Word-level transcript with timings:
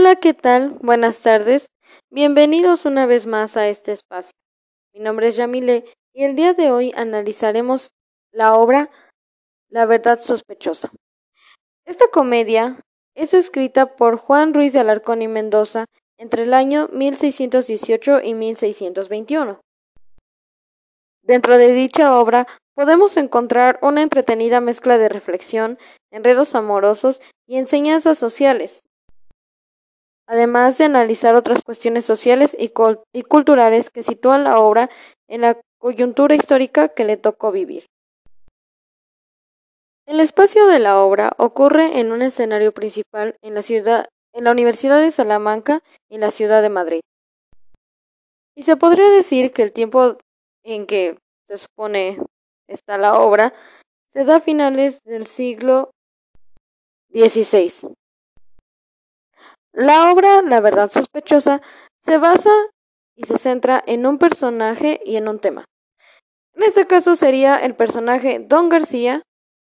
Hola, 0.00 0.16
¿qué 0.16 0.32
tal? 0.32 0.78
Buenas 0.80 1.20
tardes. 1.20 1.66
Bienvenidos 2.10 2.86
una 2.86 3.04
vez 3.04 3.26
más 3.26 3.58
a 3.58 3.68
este 3.68 3.92
espacio. 3.92 4.32
Mi 4.94 5.00
nombre 5.00 5.28
es 5.28 5.36
Yamile 5.36 5.84
y 6.14 6.24
el 6.24 6.36
día 6.36 6.54
de 6.54 6.70
hoy 6.70 6.90
analizaremos 6.96 7.90
la 8.32 8.54
obra 8.54 8.88
La 9.68 9.84
verdad 9.84 10.18
sospechosa. 10.20 10.90
Esta 11.84 12.06
comedia 12.10 12.80
es 13.14 13.34
escrita 13.34 13.94
por 13.96 14.16
Juan 14.16 14.54
Ruiz 14.54 14.72
de 14.72 14.80
Alarcón 14.80 15.20
y 15.20 15.28
Mendoza 15.28 15.84
entre 16.16 16.44
el 16.44 16.54
año 16.54 16.88
1618 16.94 18.22
y 18.22 18.32
1621. 18.32 19.60
Dentro 21.22 21.58
de 21.58 21.74
dicha 21.74 22.18
obra 22.18 22.46
podemos 22.74 23.18
encontrar 23.18 23.78
una 23.82 24.00
entretenida 24.00 24.62
mezcla 24.62 24.96
de 24.96 25.10
reflexión, 25.10 25.78
enredos 26.10 26.54
amorosos 26.54 27.20
y 27.46 27.58
enseñanzas 27.58 28.16
sociales, 28.16 28.80
además 30.30 30.78
de 30.78 30.84
analizar 30.84 31.34
otras 31.34 31.62
cuestiones 31.64 32.04
sociales 32.04 32.56
y, 32.56 32.68
culturales 32.68 33.90
que 33.90 34.04
sitúan 34.04 34.44
la 34.44 34.60
obra 34.60 34.88
en 35.28 35.40
la 35.40 35.60
coyuntura 35.78 36.36
histórica 36.36 36.88
que 36.88 37.04
le 37.04 37.16
tocó 37.16 37.50
vivir. 37.50 37.86
El 40.06 40.20
espacio 40.20 40.68
de 40.68 40.78
la 40.78 41.00
obra 41.00 41.32
ocurre 41.36 41.98
en 41.98 42.12
un 42.12 42.22
escenario 42.22 42.72
principal 42.72 43.36
en 43.42 43.54
la 43.54 44.50
Universidad 44.52 45.00
de 45.00 45.10
Salamanca 45.10 45.82
y 46.08 46.18
la 46.18 46.30
ciudad 46.30 46.62
de 46.62 46.68
Madrid. 46.68 47.00
Y 48.54 48.62
se 48.62 48.76
podría 48.76 49.10
decir 49.10 49.52
que 49.52 49.62
el 49.62 49.72
tiempo 49.72 50.16
en 50.62 50.86
que 50.86 51.18
se 51.48 51.56
supone 51.56 52.18
está 52.68 52.98
la 52.98 53.18
obra 53.18 53.52
se 54.12 54.24
da 54.24 54.36
a 54.36 54.40
finales 54.40 55.02
del 55.02 55.26
siglo 55.26 55.90
XVI. 57.12 57.96
La 59.72 60.10
obra 60.12 60.42
La 60.42 60.60
verdad 60.60 60.90
sospechosa 60.90 61.60
se 62.02 62.18
basa 62.18 62.50
y 63.14 63.24
se 63.26 63.38
centra 63.38 63.82
en 63.86 64.06
un 64.06 64.18
personaje 64.18 65.00
y 65.04 65.16
en 65.16 65.28
un 65.28 65.38
tema. 65.38 65.64
En 66.54 66.62
este 66.64 66.86
caso 66.86 67.16
sería 67.16 67.56
el 67.56 67.74
personaje 67.74 68.38
Don 68.40 68.68
García 68.68 69.22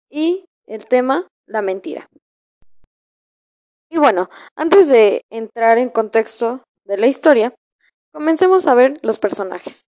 y 0.09 0.45
el 0.67 0.85
tema 0.85 1.27
La 1.45 1.61
mentira. 1.61 2.07
Y 3.89 3.97
bueno, 3.97 4.29
antes 4.55 4.87
de 4.87 5.21
entrar 5.29 5.77
en 5.77 5.89
contexto 5.89 6.63
de 6.83 6.97
la 6.97 7.07
historia, 7.07 7.53
comencemos 8.11 8.67
a 8.67 8.75
ver 8.75 8.99
los 9.03 9.19
personajes. 9.19 9.85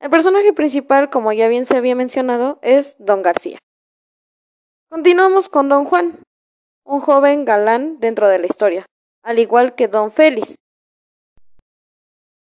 El 0.00 0.10
personaje 0.10 0.52
principal, 0.52 1.10
como 1.10 1.32
ya 1.32 1.48
bien 1.48 1.64
se 1.64 1.76
había 1.76 1.94
mencionado, 1.94 2.58
es 2.62 2.96
Don 2.98 3.22
García. 3.22 3.58
Continuamos 4.90 5.48
con 5.48 5.68
Don 5.68 5.84
Juan, 5.84 6.22
un 6.84 7.00
joven 7.00 7.44
galán 7.44 8.00
dentro 8.00 8.28
de 8.28 8.38
la 8.38 8.46
historia, 8.46 8.86
al 9.22 9.38
igual 9.38 9.74
que 9.74 9.88
don 9.88 10.10
Félix. 10.10 10.56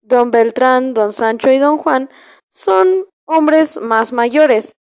Don 0.01 0.31
Beltrán, 0.31 0.93
don 0.93 1.13
Sancho 1.13 1.51
y 1.51 1.57
don 1.57 1.77
Juan 1.77 2.09
son 2.51 3.05
hombres 3.25 3.77
más 3.77 4.13
mayores. 4.13 4.77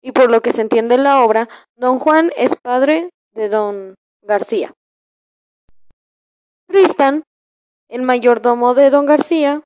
Y 0.00 0.12
por 0.12 0.30
lo 0.30 0.40
que 0.40 0.52
se 0.52 0.62
entiende 0.62 0.96
en 0.96 1.04
la 1.04 1.24
obra, 1.24 1.48
don 1.76 1.98
Juan 1.98 2.32
es 2.36 2.56
padre 2.60 3.10
de 3.32 3.48
don 3.48 3.94
García. 4.22 4.72
Tristan, 6.66 7.24
el 7.88 8.02
mayordomo 8.02 8.74
de 8.74 8.90
don 8.90 9.06
García. 9.06 9.62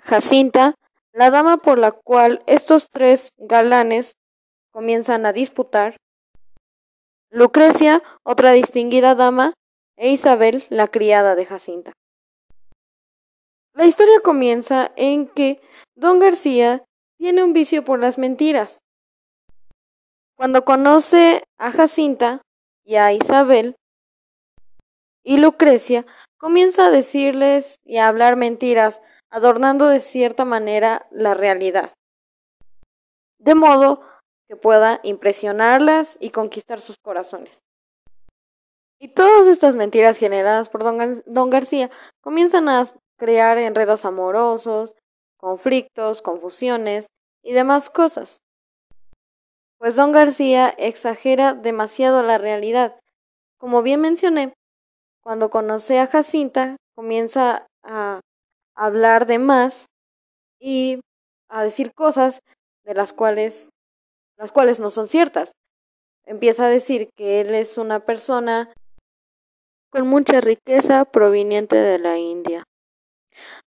Jacinta, 0.00 0.74
la 1.12 1.30
dama 1.30 1.58
por 1.58 1.78
la 1.78 1.92
cual 1.92 2.42
estos 2.46 2.90
tres 2.90 3.30
galanes 3.38 4.16
comienzan 4.72 5.24
a 5.24 5.32
disputar. 5.32 5.96
Lucrecia, 7.34 8.00
otra 8.22 8.52
distinguida 8.52 9.16
dama, 9.16 9.54
e 9.96 10.12
Isabel, 10.12 10.62
la 10.70 10.86
criada 10.86 11.34
de 11.34 11.44
Jacinta. 11.44 11.92
La 13.72 13.86
historia 13.86 14.20
comienza 14.20 14.92
en 14.94 15.26
que 15.26 15.60
don 15.96 16.20
García 16.20 16.84
tiene 17.18 17.42
un 17.42 17.52
vicio 17.52 17.84
por 17.84 17.98
las 17.98 18.18
mentiras. 18.18 18.78
Cuando 20.36 20.64
conoce 20.64 21.42
a 21.58 21.72
Jacinta 21.72 22.40
y 22.84 22.94
a 22.94 23.12
Isabel 23.12 23.74
y 25.24 25.38
Lucrecia, 25.38 26.06
comienza 26.38 26.86
a 26.86 26.90
decirles 26.92 27.80
y 27.84 27.96
a 27.96 28.06
hablar 28.06 28.36
mentiras, 28.36 29.02
adornando 29.28 29.88
de 29.88 29.98
cierta 29.98 30.44
manera 30.44 31.08
la 31.10 31.34
realidad. 31.34 31.94
De 33.38 33.56
modo 33.56 34.02
que 34.48 34.56
pueda 34.56 35.00
impresionarlas 35.02 36.16
y 36.20 36.30
conquistar 36.30 36.80
sus 36.80 36.96
corazones. 36.98 37.64
Y 38.98 39.08
todas 39.08 39.46
estas 39.46 39.76
mentiras 39.76 40.16
generadas 40.16 40.68
por 40.68 40.82
don, 40.82 41.50
García 41.50 41.90
comienzan 42.20 42.68
a 42.68 42.84
crear 43.18 43.58
enredos 43.58 44.04
amorosos, 44.04 44.94
conflictos, 45.36 46.22
confusiones 46.22 47.08
y 47.42 47.52
demás 47.52 47.90
cosas. 47.90 48.38
Pues 49.78 49.96
don 49.96 50.12
García 50.12 50.68
exagera 50.78 51.52
demasiado 51.52 52.22
la 52.22 52.38
realidad. 52.38 52.98
Como 53.58 53.82
bien 53.82 54.00
mencioné, 54.00 54.54
cuando 55.22 55.50
conoce 55.50 55.98
a 55.98 56.06
Jacinta, 56.06 56.76
comienza 56.94 57.66
a 57.82 58.20
hablar 58.74 59.26
de 59.26 59.38
más 59.38 59.86
y 60.58 61.00
a 61.48 61.62
decir 61.62 61.92
cosas 61.92 62.40
de 62.84 62.94
las 62.94 63.12
cuales 63.12 63.70
las 64.36 64.52
cuales 64.52 64.80
no 64.80 64.90
son 64.90 65.08
ciertas. 65.08 65.52
Empieza 66.26 66.66
a 66.66 66.70
decir 66.70 67.10
que 67.16 67.40
él 67.40 67.54
es 67.54 67.78
una 67.78 68.00
persona 68.00 68.72
con 69.90 70.06
mucha 70.08 70.40
riqueza 70.40 71.04
proveniente 71.04 71.76
de 71.76 71.98
la 71.98 72.18
India. 72.18 72.64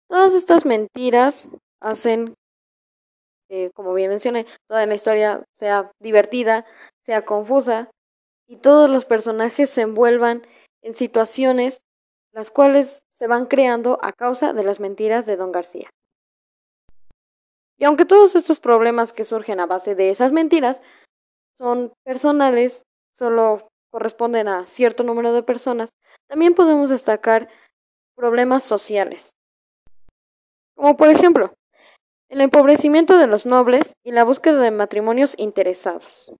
Todas 0.09 0.35
estas 0.35 0.65
mentiras 0.65 1.49
hacen, 1.81 2.35
eh, 3.49 3.71
como 3.75 3.95
bien 3.95 4.11
mencioné, 4.11 4.47
toda 4.69 4.87
la 4.87 4.95
historia 4.95 5.45
sea 5.57 5.91
divertida, 6.01 6.65
sea 7.05 7.25
confusa 7.25 7.91
y 8.49 8.57
todos 8.57 8.91
los 8.91 9.05
personajes 9.05 9.71
se 9.71 9.83
envuelvan 9.83 10.43
en 10.83 10.95
situaciones 10.95 11.81
las 12.33 12.51
cuales 12.51 13.03
se 13.09 13.27
van 13.27 13.47
creando 13.47 13.99
a 14.03 14.13
causa 14.13 14.53
de 14.53 14.63
las 14.63 14.79
mentiras 14.79 15.25
de 15.25 15.37
don 15.37 15.53
García. 15.53 15.89
Y 17.79 17.85
aunque 17.85 18.05
todos 18.05 18.37
estos 18.37 18.61
problemas 18.61 19.13
que 19.13 19.25
surgen 19.25 19.61
a 19.61 19.67
base 19.67 19.95
de 19.95 20.11
esas 20.11 20.33
mentiras 20.33 20.83
son 21.59 21.93
personales, 22.05 22.85
solo 23.15 23.69
corresponden 23.91 24.49
a 24.49 24.67
cierto 24.67 25.03
número 25.03 25.33
de 25.33 25.43
personas, 25.43 25.91
también 26.29 26.55
podemos 26.55 26.91
destacar 26.91 27.49
problemas 28.17 28.63
sociales. 28.63 29.31
Como 30.75 30.97
por 30.97 31.09
ejemplo, 31.09 31.55
el 32.29 32.41
empobrecimiento 32.41 33.19
de 33.19 33.27
los 33.27 33.47
nobles 33.47 33.95
y 34.05 34.13
la 34.13 34.25
búsqueda 34.25 34.61
de 34.61 34.71
matrimonios 34.71 35.39
interesados. 35.39 36.33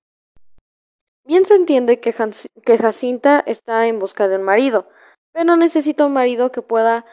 Bien 1.25 1.45
se 1.45 1.55
entiende 1.55 2.01
que, 2.01 2.13
Jacinta 2.13 3.43
está 3.47 3.87
en 3.87 3.99
busca 3.99 4.29
de 4.29 4.37
un 4.37 4.43
marido, 4.43 4.89
pero 5.33 5.57
necesita 5.57 6.07
un 6.07 6.13
marido 6.13 6.53
que 6.53 6.63
pueda 6.63 7.05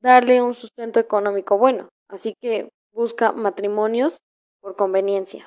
darle 0.00 0.42
un 0.42 0.54
sustento 0.54 1.00
económico 1.00 1.58
bueno. 1.58 1.88
Así 2.08 2.34
que 2.40 2.68
busca 2.96 3.32
matrimonios 3.32 4.18
por 4.60 4.74
conveniencia. 4.74 5.46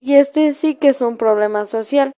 Y 0.00 0.16
este 0.16 0.52
sí 0.52 0.76
que 0.76 0.88
es 0.88 1.00
un 1.00 1.16
problema 1.16 1.66
social, 1.66 2.12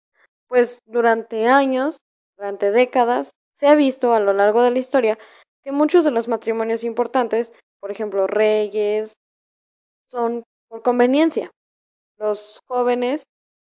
pues 0.48 0.80
durante 0.86 1.48
años, 1.48 2.00
durante 2.36 2.72
décadas, 2.72 3.32
se 3.54 3.68
ha 3.68 3.76
visto 3.76 4.14
a 4.14 4.20
lo 4.20 4.34
largo 4.34 4.64
de 4.64 4.72
la 4.72 4.80
historia 4.80 5.18
que 5.64 5.72
muchos 5.72 6.04
de 6.04 6.12
los 6.12 6.28
matrimonios 6.28 6.84
importantes, 6.84 7.54
por 7.80 7.92
ejemplo, 7.92 8.26
reyes, 8.26 9.14
son 10.10 10.44
por 10.70 10.82
conveniencia. 10.82 11.52
Los 12.18 12.62
jóvenes, 12.68 13.24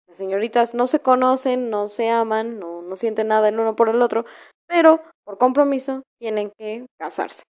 las 0.08 0.18
señoritas, 0.18 0.74
no 0.74 0.86
se 0.86 1.00
conocen, 1.00 1.70
no 1.70 1.88
se 1.88 2.10
aman, 2.10 2.58
no, 2.58 2.82
no 2.82 2.96
sienten 2.96 3.28
nada 3.28 3.48
el 3.48 3.60
uno 3.60 3.76
por 3.76 3.88
el 3.88 4.02
otro, 4.02 4.26
pero 4.66 5.02
por 5.24 5.38
compromiso 5.38 6.02
tienen 6.18 6.50
que 6.58 6.86
casarse. 6.98 7.42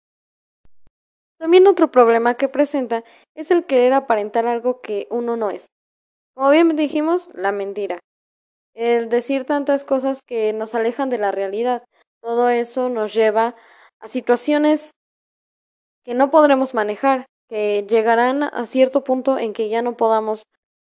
También 1.42 1.66
otro 1.66 1.90
problema 1.90 2.36
que 2.36 2.50
presenta 2.50 3.04
es 3.34 3.50
el 3.50 3.66
querer 3.66 3.94
aparentar 3.94 4.46
algo 4.46 4.80
que 4.80 5.08
uno 5.10 5.38
no 5.38 5.50
es. 5.50 5.72
Como 6.36 6.52
bien 6.52 6.76
dijimos, 6.76 7.32
la 7.34 7.52
mentira. 7.52 7.98
El 8.76 9.10
decir 9.10 9.46
tantas 9.46 9.84
cosas 9.84 10.20
que 10.22 10.54
nos 10.54 10.76
alejan 10.76 11.10
de 11.10 11.18
la 11.18 11.32
realidad. 11.32 11.84
Todo 12.22 12.50
eso 12.50 12.90
nos 12.90 13.16
lleva 13.16 13.56
a 14.00 14.08
situaciones 14.08 14.92
que 16.06 16.14
no 16.14 16.30
podremos 16.30 16.76
manejar, 16.76 17.26
que 17.50 17.88
llegarán 17.90 18.44
a 18.44 18.68
cierto 18.68 19.04
punto 19.04 19.40
en 19.40 19.54
que 19.54 19.68
ya 19.68 19.82
no 19.82 19.98
podamos 19.98 20.44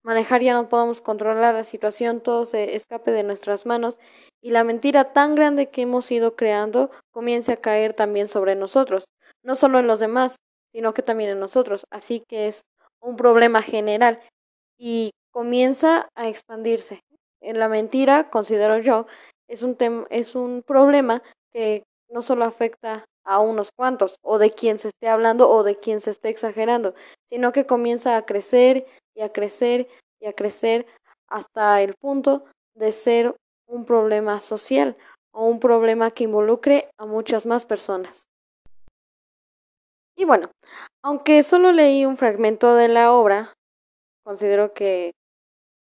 manejar, 0.03 0.43
ya 0.43 0.53
no 0.53 0.69
podamos 0.69 1.01
controlar 1.01 1.55
la 1.55 1.65
situación, 1.65 2.21
todo 2.21 2.45
se 2.45 2.77
escape 2.77 3.13
de 3.13 3.23
nuestras 3.23 3.65
manos 3.65 3.99
y 4.43 4.51
la 4.51 4.63
mentira 4.63 5.15
tan 5.15 5.37
grande 5.37 5.71
que 5.71 5.81
hemos 5.81 6.11
ido 6.11 6.37
creando 6.37 6.91
comience 7.13 7.51
a 7.51 7.57
caer 7.57 7.95
también 7.95 8.29
sobre 8.29 8.57
nosotros 8.57 9.07
no 9.45 9.55
solo 9.55 9.79
en 9.79 9.87
los 9.87 10.01
demás, 10.01 10.37
sino 10.73 10.95
que 10.95 11.03
también 11.03 11.31
en 11.31 11.41
nosotros. 11.41 11.85
Así 11.91 12.25
que 12.29 12.49
es 12.49 12.63
un 13.01 13.17
problema 13.17 13.63
general 13.63 14.21
y 14.79 15.13
comienza 15.31 16.09
a 16.17 16.29
expandirse. 16.29 17.01
En 17.41 17.59
la 17.59 17.69
mentira, 17.69 18.31
considero 18.31 18.79
yo, 18.79 19.07
es 19.49 19.63
un, 19.63 19.77
es 20.11 20.35
un 20.35 20.63
problema 20.67 21.23
que 21.53 21.85
no 22.09 22.23
solo 22.23 22.45
afecta 22.45 23.05
a 23.25 23.41
unos 23.41 23.71
cuantos, 23.73 24.17
o 24.23 24.39
de 24.39 24.51
quien 24.51 24.79
se 24.79 24.89
esté 24.89 25.09
hablando, 25.09 25.49
o 25.49 25.63
de 25.63 25.77
quien 25.79 26.01
se 26.01 26.11
esté 26.11 26.29
exagerando, 26.29 26.95
sino 27.29 27.53
que 27.53 27.67
comienza 27.67 28.17
a 28.17 28.27
crecer 28.27 28.87
y 29.15 29.23
a 29.23 29.33
crecer 29.33 29.89
y 30.21 30.27
a 30.27 30.33
crecer 30.33 30.87
hasta 31.29 31.81
el 31.83 31.95
punto 31.95 32.45
de 32.75 32.93
ser 32.93 33.35
un 33.67 33.85
problema 33.85 34.41
social 34.41 34.97
o 35.33 35.47
un 35.47 35.59
problema 35.59 36.11
que 36.11 36.25
involucre 36.25 36.91
a 36.99 37.07
muchas 37.07 37.47
más 37.47 37.65
personas. 37.65 38.25
Y 40.25 40.27
bueno, 40.27 40.51
aunque 41.03 41.43
solo 41.43 41.71
leí 41.73 42.07
un 42.07 42.17
fragmento 42.17 42.75
de 42.77 42.89
la 42.89 43.13
obra, 43.13 43.53
considero 44.25 44.73
que 44.73 45.13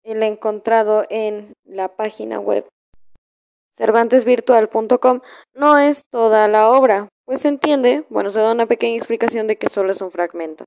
el 0.05 0.23
encontrado 0.23 1.05
en 1.11 1.55
la 1.65 1.97
página 1.97 2.39
web 2.39 2.65
cervantesvirtual.com 3.77 5.21
no 5.55 5.79
es 5.79 6.05
toda 6.13 6.47
la 6.47 6.71
obra, 6.71 7.09
pues 7.25 7.41
se 7.41 7.49
entiende, 7.49 8.07
bueno, 8.09 8.31
se 8.31 8.39
da 8.39 8.53
una 8.53 8.67
pequeña 8.67 8.99
explicación 8.99 9.49
de 9.49 9.57
que 9.57 9.69
solo 9.69 9.91
es 9.91 10.01
un 10.01 10.13
fragmento, 10.13 10.65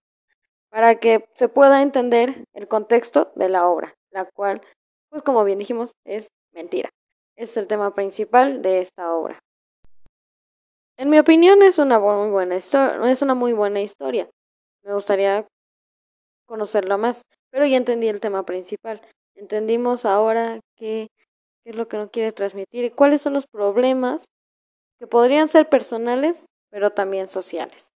para 0.69 0.95
que 0.95 1.29
se 1.33 1.47
pueda 1.47 1.81
entender 1.81 2.43
el 2.51 2.67
contexto 2.67 3.31
de 3.35 3.47
la 3.47 3.69
obra, 3.69 3.93
la 4.11 4.25
cual, 4.25 4.61
pues 5.07 5.23
como 5.23 5.45
bien 5.45 5.59
dijimos, 5.59 5.93
es 6.03 6.27
mentira. 6.51 6.89
Es 7.37 7.55
el 7.55 7.67
tema 7.67 7.95
principal 7.95 8.61
de 8.61 8.79
esta 8.79 9.15
obra. 9.15 9.39
En 10.97 11.09
mi 11.09 11.17
opinión 11.17 11.63
es 11.63 11.79
una 11.79 11.99
muy 11.99 13.53
buena 13.53 13.81
historia. 13.81 14.29
Me 14.83 14.93
gustaría 14.93 15.47
conocerlo 16.45 16.97
más, 16.97 17.23
pero 17.51 17.65
ya 17.65 17.77
entendí 17.77 18.07
el 18.07 18.19
tema 18.19 18.45
principal. 18.45 19.01
Entendimos 19.35 20.05
ahora 20.05 20.59
qué, 20.77 21.07
qué 21.63 21.71
es 21.71 21.75
lo 21.75 21.87
que 21.87 21.97
no 21.97 22.11
quiere 22.11 22.31
transmitir 22.31 22.85
y 22.85 22.91
cuáles 22.91 23.21
son 23.21 23.33
los 23.33 23.47
problemas 23.47 24.25
que 24.99 25.07
podrían 25.07 25.49
ser 25.49 25.69
personales, 25.69 26.45
pero 26.69 26.91
también 26.91 27.27
sociales. 27.27 27.92